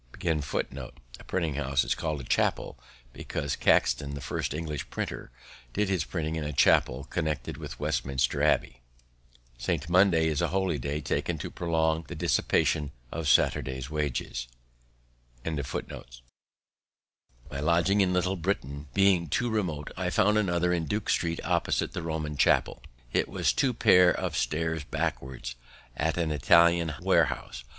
A 0.15 0.63
printing 1.27 1.53
house 1.53 1.83
is 1.83 1.93
called 1.93 2.21
a 2.21 2.23
chapel 2.23 2.79
because 3.13 3.55
Caxton, 3.55 4.15
the 4.15 4.19
first 4.19 4.51
English 4.51 4.89
printer, 4.89 5.29
did 5.73 5.89
his 5.89 6.05
printing 6.05 6.35
in 6.35 6.43
a 6.43 6.51
chapel 6.51 7.03
connected 7.03 7.57
with 7.57 7.79
Westminster 7.79 8.41
Abbey. 8.41 8.81
A 9.67 10.47
holiday 10.47 11.01
taken 11.01 11.37
to 11.37 11.51
prolong 11.51 12.05
the 12.07 12.15
dissipation 12.15 12.91
of 13.11 13.27
Saturday's 13.27 13.91
wages. 13.91 14.47
My 15.45 15.59
lodging 17.59 18.01
in 18.01 18.11
Little 18.11 18.37
Britain 18.37 18.87
being 18.95 19.27
too 19.27 19.51
remote, 19.51 19.91
I 19.95 20.09
found 20.09 20.35
another 20.39 20.73
in 20.73 20.85
Duke 20.85 21.11
street, 21.11 21.39
opposite 21.45 21.89
to 21.89 21.93
the 21.93 22.01
Romish 22.01 22.39
Chapel. 22.39 22.81
It 23.13 23.29
was 23.29 23.53
two 23.53 23.71
pair 23.71 24.09
of 24.11 24.35
stairs 24.35 24.83
backwards, 24.83 25.53
at 25.95 26.17
an 26.17 26.31
Italian 26.31 26.95
warehouse. 26.99 27.63